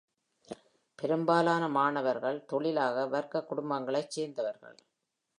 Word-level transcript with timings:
பெரும்பாலான 0.99 1.67
மாணவர்கள் 1.67 2.45
தொழிலாள 2.45 3.05
வர்க்க 3.05 3.45
குடும்பங்களைச் 3.49 4.09
சேர்ந்தவர்கள். 4.09 4.75